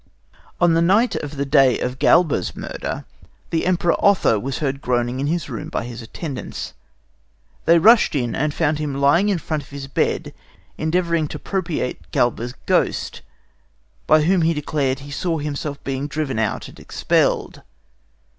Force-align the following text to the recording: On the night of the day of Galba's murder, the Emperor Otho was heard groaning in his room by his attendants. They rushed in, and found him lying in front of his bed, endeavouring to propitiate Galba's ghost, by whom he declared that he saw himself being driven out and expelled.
On 0.59 0.73
the 0.73 0.81
night 0.81 1.15
of 1.17 1.35
the 1.37 1.45
day 1.45 1.77
of 1.77 1.99
Galba's 1.99 2.55
murder, 2.55 3.05
the 3.51 3.67
Emperor 3.67 3.95
Otho 4.03 4.39
was 4.39 4.57
heard 4.57 4.81
groaning 4.81 5.19
in 5.19 5.27
his 5.27 5.47
room 5.47 5.69
by 5.69 5.83
his 5.85 6.01
attendants. 6.01 6.73
They 7.65 7.77
rushed 7.77 8.15
in, 8.15 8.33
and 8.33 8.51
found 8.51 8.79
him 8.79 8.95
lying 8.95 9.29
in 9.29 9.37
front 9.37 9.61
of 9.61 9.69
his 9.69 9.85
bed, 9.85 10.33
endeavouring 10.75 11.27
to 11.27 11.37
propitiate 11.37 12.09
Galba's 12.11 12.55
ghost, 12.65 13.21
by 14.07 14.23
whom 14.23 14.41
he 14.41 14.55
declared 14.55 14.97
that 14.97 15.03
he 15.03 15.11
saw 15.11 15.37
himself 15.37 15.77
being 15.83 16.07
driven 16.07 16.39
out 16.39 16.67
and 16.67 16.79
expelled. 16.79 17.61